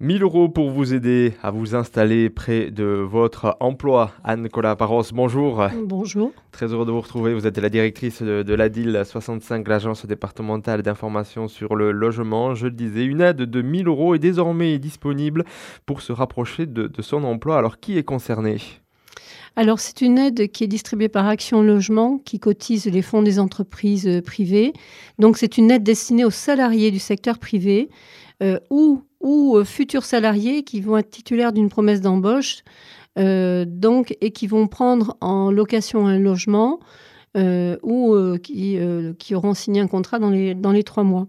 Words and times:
1000 0.00 0.22
euros 0.22 0.48
pour 0.48 0.70
vous 0.70 0.94
aider 0.94 1.32
à 1.42 1.50
vous 1.50 1.74
installer 1.74 2.30
près 2.30 2.70
de 2.70 2.84
votre 2.84 3.56
emploi. 3.58 4.12
Anne 4.22 4.48
Colaparos, 4.48 5.12
bonjour. 5.12 5.66
Bonjour. 5.86 6.30
Très 6.52 6.72
heureux 6.72 6.86
de 6.86 6.92
vous 6.92 7.00
retrouver. 7.00 7.34
Vous 7.34 7.48
êtes 7.48 7.58
la 7.58 7.68
directrice 7.68 8.22
de, 8.22 8.44
de 8.44 8.54
l'ADIL 8.54 9.02
65, 9.04 9.66
l'agence 9.66 10.06
départementale 10.06 10.82
d'information 10.82 11.48
sur 11.48 11.74
le 11.74 11.90
logement. 11.90 12.54
Je 12.54 12.66
le 12.66 12.74
disais, 12.74 13.04
une 13.04 13.20
aide 13.20 13.38
de 13.38 13.60
1000 13.60 13.88
euros 13.88 14.14
est 14.14 14.20
désormais 14.20 14.78
disponible 14.78 15.44
pour 15.84 16.00
se 16.00 16.12
rapprocher 16.12 16.66
de, 16.66 16.86
de 16.86 17.02
son 17.02 17.24
emploi. 17.24 17.58
Alors, 17.58 17.80
qui 17.80 17.98
est 17.98 18.04
concerné? 18.04 18.58
Alors, 19.58 19.80
c'est 19.80 20.02
une 20.02 20.18
aide 20.18 20.52
qui 20.52 20.62
est 20.62 20.68
distribuée 20.68 21.08
par 21.08 21.26
Action 21.26 21.62
Logement, 21.62 22.18
qui 22.18 22.38
cotise 22.38 22.86
les 22.86 23.02
fonds 23.02 23.22
des 23.22 23.40
entreprises 23.40 24.06
euh, 24.06 24.22
privées. 24.22 24.72
Donc, 25.18 25.36
c'est 25.36 25.58
une 25.58 25.72
aide 25.72 25.82
destinée 25.82 26.24
aux 26.24 26.30
salariés 26.30 26.92
du 26.92 27.00
secteur 27.00 27.40
privé 27.40 27.88
euh, 28.40 28.60
ou, 28.70 29.02
euh, 29.24 29.64
futurs 29.64 30.04
salariés 30.04 30.62
qui 30.62 30.80
vont 30.80 30.96
être 30.96 31.10
titulaires 31.10 31.52
d'une 31.52 31.70
promesse 31.70 32.00
d'embauche 32.00 32.58
et 33.16 34.30
qui 34.32 34.46
vont 34.46 34.68
prendre 34.68 35.16
en 35.20 35.50
location 35.50 36.06
un 36.06 36.20
logement 36.20 36.78
ou 37.34 38.16
qui, 38.40 38.78
auront 39.34 39.54
signé 39.54 39.80
un 39.80 39.88
contrat 39.88 40.20
dans 40.20 40.30
les 40.30 40.84
trois 40.84 41.02
mois. 41.02 41.26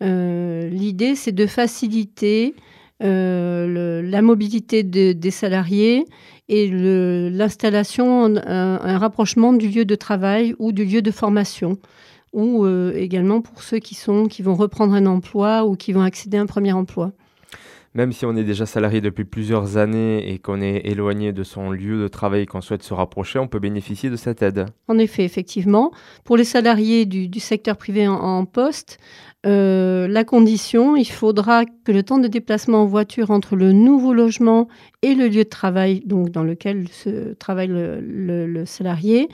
L'idée, 0.00 1.14
c'est 1.14 1.30
de 1.30 1.46
faciliter 1.46 2.56
la 3.00 4.22
mobilité 4.22 4.82
des 4.82 5.30
salariés 5.30 6.04
et 6.48 6.68
l'installation, 7.30 8.36
un, 8.36 8.98
rapprochement 8.98 9.52
du 9.52 9.68
lieu 9.68 9.84
de 9.84 9.94
travail 9.94 10.54
ou 10.58 10.72
du 10.72 10.84
lieu 10.84 11.02
de 11.02 11.10
formation, 11.10 11.78
ou 12.32 12.64
euh, 12.64 12.92
également 12.96 13.40
pour 13.40 13.62
ceux 13.62 13.78
qui, 13.78 13.94
sont, 13.94 14.26
qui 14.26 14.42
vont 14.42 14.54
reprendre 14.54 14.94
un 14.94 15.06
emploi 15.06 15.64
ou 15.64 15.76
qui 15.76 15.92
vont 15.92 16.02
accéder 16.02 16.36
à 16.36 16.42
un 16.42 16.46
premier 16.46 16.72
emploi. 16.72 17.12
Même 17.96 18.10
si 18.10 18.26
on 18.26 18.34
est 18.34 18.42
déjà 18.42 18.66
salarié 18.66 19.00
depuis 19.00 19.24
plusieurs 19.24 19.76
années 19.76 20.32
et 20.32 20.40
qu'on 20.40 20.60
est 20.60 20.82
éloigné 20.84 21.32
de 21.32 21.44
son 21.44 21.70
lieu 21.70 22.02
de 22.02 22.08
travail 22.08 22.42
et 22.42 22.46
qu'on 22.46 22.60
souhaite 22.60 22.82
se 22.82 22.92
rapprocher, 22.92 23.38
on 23.38 23.46
peut 23.46 23.60
bénéficier 23.60 24.10
de 24.10 24.16
cette 24.16 24.42
aide. 24.42 24.66
En 24.88 24.98
effet, 24.98 25.24
effectivement. 25.24 25.92
Pour 26.24 26.36
les 26.36 26.42
salariés 26.42 27.06
du, 27.06 27.38
secteur 27.38 27.76
privé 27.76 28.08
en, 28.08 28.44
poste, 28.46 28.98
euh, 29.46 30.08
la 30.08 30.24
condition, 30.24 30.96
il 30.96 31.04
faudra 31.04 31.64
que 31.66 31.92
le 31.92 32.02
temps 32.02 32.18
de 32.18 32.26
déplacement 32.26 32.82
en 32.82 32.86
voiture 32.86 33.30
entre 33.30 33.54
le 33.54 33.70
nouveau 33.70 34.12
logement 34.12 34.66
et 35.02 35.14
le 35.14 35.28
lieu 35.28 35.44
de 35.44 35.48
travail, 35.48 36.02
donc 36.04 36.30
dans 36.30 36.42
lequel 36.42 36.88
se 36.88 37.34
travaille 37.34 37.68
le, 37.68 38.64
salarié, 38.66 39.28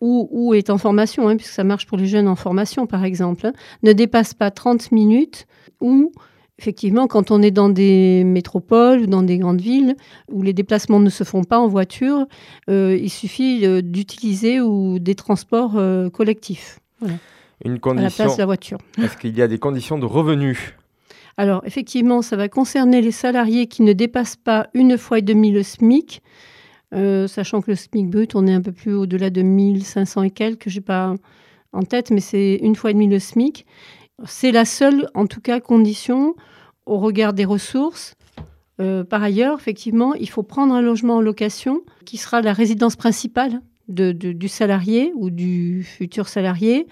ou, 0.00 0.52
est 0.54 0.70
en 0.70 0.78
formation, 0.78 1.28
hein, 1.28 1.36
puisque 1.36 1.52
ça 1.52 1.62
marche 1.62 1.86
pour 1.86 1.98
les 1.98 2.06
jeunes 2.06 2.26
en 2.26 2.34
formation 2.34 2.86
par 2.86 3.04
exemple, 3.04 3.46
hein, 3.46 3.52
ne 3.84 3.92
dépasse 3.92 4.34
pas 4.34 4.50
30 4.50 4.90
minutes 4.90 5.46
ou 5.80 6.10
Effectivement, 6.60 7.06
quand 7.06 7.30
on 7.30 7.40
est 7.40 7.50
dans 7.50 7.70
des 7.70 8.22
métropoles 8.22 9.00
ou 9.00 9.06
dans 9.06 9.22
des 9.22 9.38
grandes 9.38 9.62
villes 9.62 9.96
où 10.30 10.42
les 10.42 10.52
déplacements 10.52 11.00
ne 11.00 11.08
se 11.08 11.24
font 11.24 11.42
pas 11.42 11.58
en 11.58 11.68
voiture, 11.68 12.26
euh, 12.68 12.98
il 13.00 13.08
suffit 13.08 13.64
euh, 13.64 13.80
d'utiliser 13.80 14.60
ou 14.60 14.98
des 14.98 15.14
transports 15.14 15.78
euh, 15.78 16.10
collectifs. 16.10 16.78
Une 17.64 17.80
condition. 17.80 18.04
À 18.04 18.10
la 18.10 18.10
place 18.10 18.36
de 18.36 18.42
la 18.42 18.44
voiture. 18.44 18.76
Est-ce 19.02 19.16
qu'il 19.16 19.34
y 19.38 19.40
a 19.40 19.48
des 19.48 19.56
conditions 19.56 19.98
de 19.98 20.04
revenus 20.04 20.74
Alors, 21.38 21.62
effectivement, 21.64 22.20
ça 22.20 22.36
va 22.36 22.50
concerner 22.50 23.00
les 23.00 23.10
salariés 23.10 23.66
qui 23.66 23.80
ne 23.80 23.94
dépassent 23.94 24.36
pas 24.36 24.68
une 24.74 24.98
fois 24.98 25.20
et 25.20 25.22
demi 25.22 25.52
le 25.52 25.62
SMIC, 25.62 26.20
sachant 26.92 27.62
que 27.62 27.70
le 27.70 27.74
SMIC 27.74 28.10
brut, 28.10 28.34
on 28.34 28.46
est 28.46 28.52
un 28.52 28.60
peu 28.60 28.72
plus 28.72 28.92
au-delà 28.92 29.30
de 29.30 29.40
1500 29.40 30.24
et 30.24 30.30
quelques, 30.30 30.68
je 30.68 30.76
n'ai 30.76 30.84
pas 30.84 31.14
en 31.72 31.82
tête, 31.84 32.10
mais 32.10 32.20
c'est 32.20 32.56
une 32.56 32.76
fois 32.76 32.90
et 32.90 32.94
demi 32.94 33.08
le 33.08 33.18
SMIC. 33.18 33.64
C'est 34.26 34.52
la 34.52 34.64
seule, 34.64 35.08
en 35.14 35.26
tout 35.26 35.40
cas, 35.40 35.60
condition 35.60 36.34
au 36.86 36.98
regard 36.98 37.32
des 37.32 37.44
ressources. 37.44 38.14
Euh, 38.80 39.04
par 39.04 39.22
ailleurs, 39.22 39.58
effectivement, 39.58 40.14
il 40.14 40.28
faut 40.28 40.42
prendre 40.42 40.74
un 40.74 40.82
logement 40.82 41.16
en 41.16 41.20
location 41.20 41.82
qui 42.04 42.16
sera 42.16 42.40
la 42.40 42.52
résidence 42.52 42.96
principale 42.96 43.60
du 43.88 44.48
salarié 44.48 45.12
ou 45.16 45.30
du 45.30 45.82
futur 45.82 46.28
salarié 46.28 46.86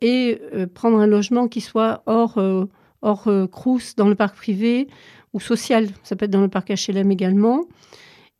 et 0.00 0.40
euh, 0.54 0.66
prendre 0.66 0.98
un 0.98 1.06
logement 1.06 1.46
qui 1.46 1.60
soit 1.60 2.02
hors, 2.06 2.38
euh, 2.38 2.64
hors 3.00 3.28
crous 3.50 3.94
dans 3.96 4.08
le 4.08 4.14
parc 4.14 4.34
privé 4.36 4.88
ou 5.32 5.40
social. 5.40 5.88
Ça 6.02 6.16
peut 6.16 6.24
être 6.24 6.30
dans 6.30 6.40
le 6.40 6.48
parc 6.48 6.70
HLM 6.70 7.10
également. 7.10 7.64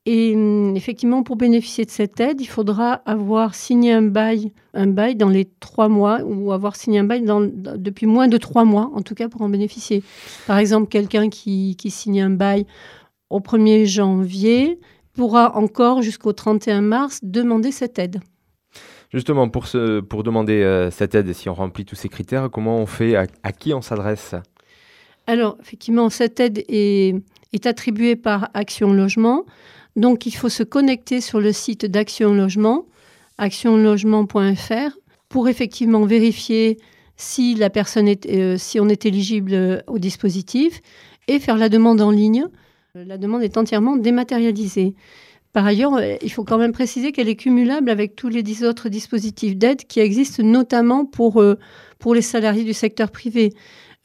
Et 0.05 0.35
hum, 0.35 0.75
effectivement, 0.75 1.23
pour 1.23 1.37
bénéficier 1.37 1.85
de 1.85 1.89
cette 1.89 2.19
aide, 2.19 2.41
il 2.41 2.47
faudra 2.47 2.93
avoir 3.05 3.55
signé 3.55 3.93
un 3.93 4.01
bail, 4.01 4.51
un 4.73 4.87
bail 4.87 5.15
dans 5.15 5.29
les 5.29 5.45
trois 5.59 5.87
mois 5.87 6.19
ou 6.23 6.51
avoir 6.51 6.75
signé 6.75 6.99
un 6.99 7.05
bail 7.05 7.21
dans, 7.21 7.41
depuis 7.41 8.05
moins 8.05 8.27
de 8.27 8.37
trois 8.37 8.65
mois, 8.65 8.91
en 8.93 9.01
tout 9.01 9.15
cas 9.15 9.29
pour 9.29 9.41
en 9.41 9.49
bénéficier. 9.49 10.03
Par 10.45 10.57
exemple, 10.57 10.89
quelqu'un 10.89 11.29
qui, 11.29 11.77
qui 11.77 11.89
signe 11.89 12.21
un 12.21 12.29
bail 12.29 12.65
au 13.29 13.39
1er 13.39 13.85
janvier 13.85 14.79
pourra 15.13 15.55
encore 15.55 16.01
jusqu'au 16.01 16.33
31 16.33 16.81
mars 16.81 17.19
demander 17.23 17.71
cette 17.71 17.97
aide. 17.97 18.19
Justement, 19.13 19.47
pour, 19.47 19.67
ce, 19.67 19.99
pour 19.99 20.23
demander 20.23 20.63
euh, 20.63 20.89
cette 20.89 21.13
aide, 21.15 21.31
si 21.33 21.47
on 21.47 21.53
remplit 21.53 21.85
tous 21.85 21.95
ces 21.95 22.09
critères, 22.09 22.49
comment 22.49 22.77
on 22.79 22.87
fait 22.87 23.15
À, 23.15 23.27
à 23.43 23.51
qui 23.51 23.73
on 23.73 23.81
s'adresse? 23.81 24.35
Alors, 25.27 25.55
effectivement, 25.61 26.09
cette 26.09 26.39
aide 26.39 26.63
est, 26.67 27.15
est 27.53 27.65
attribuée 27.67 28.15
par 28.15 28.49
Action 28.53 28.91
Logement. 28.91 29.45
Donc, 29.95 30.25
il 30.25 30.31
faut 30.31 30.49
se 30.49 30.63
connecter 30.63 31.21
sur 31.21 31.39
le 31.39 31.51
site 31.51 31.85
d'Action 31.85 32.33
Logement, 32.33 32.85
actionlogement.fr, 33.37 34.97
pour 35.29 35.47
effectivement 35.47 36.05
vérifier 36.05 36.77
si 37.17 37.55
la 37.55 37.69
personne 37.69 38.07
est, 38.07 38.25
euh, 38.27 38.57
si 38.57 38.79
on 38.79 38.89
est 38.89 39.05
éligible 39.05 39.83
au 39.87 39.99
dispositif 39.99 40.81
et 41.27 41.39
faire 41.39 41.57
la 41.57 41.69
demande 41.69 42.01
en 42.01 42.11
ligne. 42.11 42.45
La 42.95 43.17
demande 43.17 43.43
est 43.43 43.57
entièrement 43.57 43.95
dématérialisée. 43.95 44.93
Par 45.51 45.65
ailleurs, 45.65 45.95
euh, 45.95 46.15
il 46.21 46.31
faut 46.31 46.43
quand 46.43 46.57
même 46.57 46.71
préciser 46.71 47.11
qu'elle 47.11 47.29
est 47.29 47.35
cumulable 47.35 47.89
avec 47.89 48.15
tous 48.15 48.29
les 48.29 48.63
autres 48.63 48.89
dispositifs 48.89 49.55
d'aide 49.55 49.85
qui 49.85 49.99
existent 49.99 50.43
notamment 50.43 51.05
pour, 51.05 51.41
euh, 51.41 51.57
les 52.13 52.21
salariés 52.21 52.65
du 52.65 52.73
secteur 52.73 53.11
privé. 53.11 53.53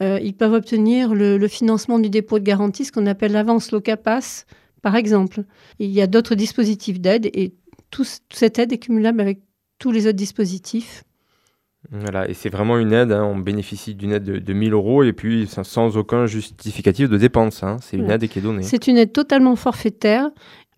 ils 0.00 0.34
peuvent 0.34 0.53
obtenir 0.53 1.12
le, 1.12 1.48
financement 1.48 1.98
du 1.98 2.09
dépôt 2.09 2.38
de 2.38 2.44
garantie, 2.44 2.84
ce 2.84 2.93
qu'on 2.93 3.06
appelle 3.06 3.32
l'avance 3.32 3.72
LOCAPAS, 3.72 4.44
par 4.83 4.97
exemple. 4.97 5.44
Il 5.78 5.91
y 5.91 6.00
a 6.00 6.06
d'autres 6.06 6.34
dispositifs 6.34 7.00
d'aide 7.00 7.27
et 7.27 7.55
toute 7.91 8.21
cette 8.31 8.59
aide 8.59 8.72
est 8.72 8.78
cumulable 8.78 9.21
avec 9.21 9.41
tous 9.78 9.91
les 9.91 10.06
autres 10.06 10.16
dispositifs. 10.16 11.05
Voilà, 11.91 12.28
et 12.28 12.34
c'est 12.34 12.49
vraiment 12.49 12.77
une 12.78 12.93
aide, 12.93 13.12
hein. 13.12 13.25
on 13.25 13.39
bénéficie 13.39 13.94
d'une 13.94 14.12
aide 14.12 14.25
de, 14.25 14.39
de, 14.39 14.53
1000 14.53 14.72
euros 14.72 15.05
et 15.05 15.12
puis 15.12 15.47
sans, 15.47 15.97
aucun 15.97 16.27
justificatif 16.27 17.09
de 17.09 17.16
dépense. 17.16 17.62
Hein. 17.62 17.77
c'est 17.81 17.97
une 17.97 18.11
aide 18.11 18.27
qui 18.27 18.41
est 18.41 18.43
donnée. 18.43 18.65
C'est 18.65 18.89
une 18.89 18.99
aide 18.99 19.12
totalement 19.12 19.55
forfaitaire. 19.56 20.28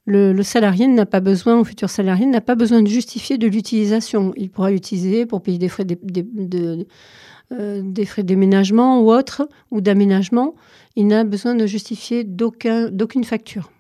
Le, 0.07 0.43
salarié 0.43 0.87
n'a 0.89 1.07
pas 1.07 1.21
besoin, 1.21 1.59
ou 1.59 1.65
futur 1.65 1.89
salarié 1.89 2.27
n'a 2.27 2.41
pas 2.41 2.55
besoin 2.55 2.83
de 2.83 2.89
justifier 2.89 3.39
de 3.39 3.47
l'utilisation. 3.47 4.33
Il 4.37 4.51
pourra 4.51 4.71
l'utiliser 4.71 5.25
pour 5.25 5.43
payer 5.43 5.59
des 5.59 5.69
frais 5.69 5.85
de, 5.85 5.97
de 6.03 6.87
euh, 7.53 7.83
des 7.85 8.07
frais 8.07 8.23
de 8.23 8.29
déménagement 8.29 9.01
ou 9.01 9.13
autres, 9.13 9.49
ou 9.73 9.81
d'aménagement. 9.81 10.55
Il 10.95 11.09
n'a 11.09 11.25
besoin 11.25 11.57
de 11.57 11.67
justifier 11.67 12.23
d'aucune 12.23 13.25
facture. 13.25 13.73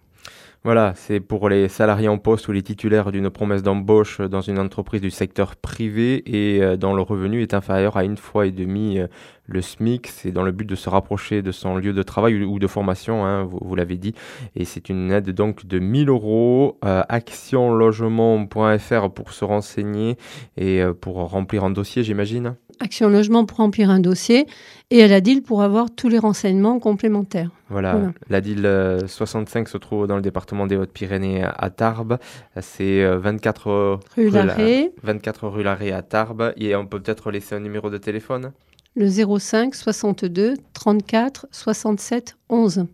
Voilà, 0.62 0.92
c'est 0.94 1.20
pour 1.20 1.48
les 1.48 1.68
salariés 1.68 2.08
en 2.08 2.18
poste 2.18 2.46
ou 2.48 2.52
les 2.52 2.62
titulaires 2.62 3.12
d'une 3.12 3.30
promesse 3.30 3.62
d'embauche 3.62 4.20
dans 4.20 4.42
une 4.42 4.58
entreprise 4.58 5.00
du 5.00 5.10
secteur 5.10 5.56
privé 5.56 6.22
et 6.26 6.62
euh, 6.62 6.76
dont 6.76 6.92
le 6.92 7.00
revenu 7.00 7.40
est 7.40 7.54
inférieur 7.54 7.96
à 7.96 8.04
une 8.04 8.18
fois 8.18 8.46
et 8.46 8.50
demie 8.50 8.98
euh, 8.98 9.06
le 9.50 9.62
SMIC. 9.62 10.06
C'est 10.06 10.32
dans 10.32 10.42
le 10.42 10.52
but 10.52 10.66
de 10.66 10.74
se 10.74 10.88
rapprocher 10.88 11.42
de 11.42 11.52
son 11.52 11.76
lieu 11.76 11.92
de 11.92 12.02
travail 12.02 12.44
ou 12.44 12.58
de 12.58 12.66
formation, 12.66 13.24
hein, 13.24 13.44
vous, 13.44 13.74
l'avez 13.74 13.96
dit. 13.96 14.14
Et 14.56 14.64
c'est 14.64 14.88
une 14.88 15.12
aide 15.12 15.30
donc 15.30 15.66
de 15.66 15.78
1000 15.78 16.08
euros. 16.08 16.78
Euh, 16.84 17.02
actionlogement.fr 17.08 19.10
pour 19.10 19.32
se 19.32 19.44
renseigner 19.44 20.16
et 20.56 20.82
pour 21.00 21.16
remplir 21.16 21.64
un 21.64 21.70
dossier, 21.70 22.02
j'imagine. 22.02 22.54
Action 22.80 23.10
Logement 23.10 23.44
pour 23.44 23.58
remplir 23.58 23.90
un 23.90 24.00
dossier 24.00 24.46
et 24.90 25.02
à 25.02 25.06
la 25.06 25.20
DIL 25.20 25.42
pour 25.42 25.62
avoir 25.62 25.94
tous 25.94 26.08
les 26.08 26.18
renseignements 26.18 26.78
complémentaires. 26.78 27.50
Voilà, 27.68 28.12
la 28.28 28.40
DIL 28.40 28.68
65 29.06 29.68
se 29.68 29.76
trouve 29.76 30.06
dans 30.06 30.16
le 30.16 30.22
département 30.22 30.66
des 30.66 30.76
Hautes-Pyrénées 30.76 31.44
à 31.44 31.70
Tarbes. 31.70 32.18
C'est 32.60 33.04
24 33.04 33.66
euh, 33.68 33.96
rue 34.16 34.30
Larrey. 34.30 34.92
24 35.02 35.48
rue 35.48 35.62
Larrey 35.62 35.92
à 35.92 36.02
Tarbes. 36.02 36.52
Et 36.56 36.74
on 36.74 36.86
peut 36.86 37.00
peut-être 37.00 37.30
laisser 37.30 37.54
un 37.54 37.60
numéro 37.60 37.90
de 37.90 37.98
téléphone 37.98 38.52
Le 38.96 39.08
05 39.08 39.74
62 39.74 40.54
34 40.72 41.46
67 41.52 42.36
11. 42.48 42.86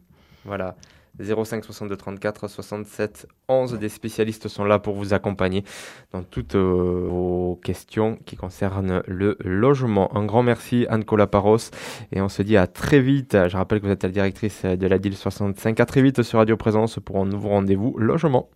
Voilà. 0.44 0.76
05 1.18 1.64
62 1.64 1.96
34 1.96 2.48
67 2.48 3.26
11. 3.48 3.78
Des 3.78 3.88
spécialistes 3.88 4.48
sont 4.48 4.64
là 4.64 4.78
pour 4.78 4.94
vous 4.94 5.14
accompagner 5.14 5.64
dans 6.12 6.22
toutes 6.22 6.54
euh, 6.54 7.06
vos 7.08 7.58
questions 7.64 8.18
qui 8.26 8.36
concernent 8.36 9.02
le 9.06 9.38
logement. 9.40 10.14
Un 10.14 10.26
grand 10.26 10.42
merci 10.42 10.86
Anne-Cola 10.90 11.26
Paros 11.26 11.70
et 12.12 12.20
on 12.20 12.28
se 12.28 12.42
dit 12.42 12.58
à 12.58 12.66
très 12.66 13.00
vite. 13.00 13.36
Je 13.48 13.56
rappelle 13.56 13.80
que 13.80 13.86
vous 13.86 13.92
êtes 13.92 14.04
la 14.04 14.10
directrice 14.10 14.64
de 14.64 14.86
la 14.86 14.98
DIL 14.98 15.16
65. 15.16 15.80
À 15.80 15.86
très 15.86 16.02
vite 16.02 16.22
sur 16.22 16.38
Radio 16.38 16.58
Présence 16.58 16.98
pour 17.02 17.18
un 17.18 17.24
nouveau 17.24 17.48
rendez-vous 17.48 17.96
logement. 17.96 18.50